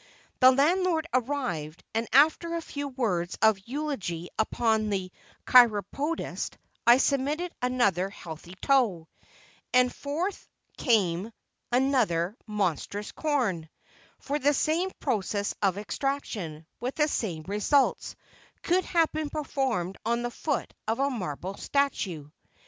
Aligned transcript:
The 0.39 0.49
landlord 0.49 1.05
arrived, 1.13 1.83
and, 1.93 2.07
after 2.11 2.55
a 2.55 2.61
few 2.63 2.87
words 2.87 3.37
of 3.39 3.59
eulogy 3.67 4.29
upon 4.39 4.89
the 4.89 5.11
chiropodist, 5.45 6.57
I 6.87 6.97
submitted 6.97 7.53
another 7.61 8.09
healthy 8.09 8.55
toe, 8.63 9.07
and 9.71 9.93
forth 9.93 10.49
came 10.75 11.31
another 11.71 12.35
monstrous 12.47 13.11
corn; 13.11 13.69
for 14.17 14.39
the 14.39 14.55
same 14.55 14.89
process 14.99 15.53
of 15.61 15.77
extraction, 15.77 16.65
with 16.79 16.95
the 16.95 17.07
same 17.07 17.43
results, 17.43 18.15
could 18.63 18.85
have 18.85 19.11
been 19.11 19.29
performed 19.29 19.99
on 20.03 20.23
the 20.23 20.31
foot 20.31 20.73
of 20.87 20.97
a 20.97 21.11
marble 21.11 21.53
statue. 21.57 22.31